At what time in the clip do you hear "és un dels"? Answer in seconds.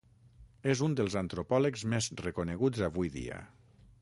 0.73-1.17